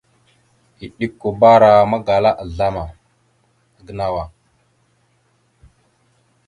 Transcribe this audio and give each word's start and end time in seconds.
Eɗʉkabara 0.83 1.71
magala 1.91 2.31
azlam 2.43 2.75
a 2.83 2.85
gənow 3.85 4.15
a. 4.23 4.23